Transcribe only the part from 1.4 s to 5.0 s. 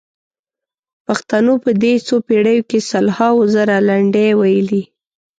په دې څو پېړیو کې سلهاوو زره لنډۍ ویلي.